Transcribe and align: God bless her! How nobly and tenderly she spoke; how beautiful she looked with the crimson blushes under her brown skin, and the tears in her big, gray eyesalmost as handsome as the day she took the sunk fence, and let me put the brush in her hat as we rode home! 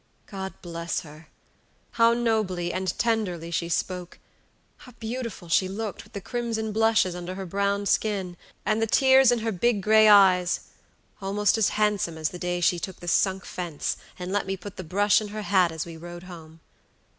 God 0.25 0.55
bless 0.63 1.01
her! 1.01 1.27
How 1.91 2.13
nobly 2.15 2.73
and 2.73 2.97
tenderly 2.97 3.51
she 3.51 3.69
spoke; 3.69 4.17
how 4.77 4.93
beautiful 4.99 5.47
she 5.47 5.67
looked 5.67 6.03
with 6.03 6.13
the 6.13 6.19
crimson 6.21 6.71
blushes 6.71 7.13
under 7.13 7.35
her 7.35 7.45
brown 7.45 7.85
skin, 7.85 8.35
and 8.65 8.81
the 8.81 8.87
tears 8.87 9.31
in 9.31 9.37
her 9.45 9.51
big, 9.51 9.83
gray 9.83 10.07
eyesalmost 10.09 11.55
as 11.55 11.69
handsome 11.77 12.17
as 12.17 12.29
the 12.29 12.39
day 12.39 12.61
she 12.61 12.79
took 12.79 12.99
the 12.99 13.07
sunk 13.07 13.45
fence, 13.45 13.95
and 14.17 14.31
let 14.31 14.47
me 14.47 14.57
put 14.57 14.75
the 14.75 14.83
brush 14.83 15.21
in 15.21 15.27
her 15.27 15.43
hat 15.43 15.71
as 15.71 15.85
we 15.85 15.97
rode 15.97 16.23
home! 16.23 16.61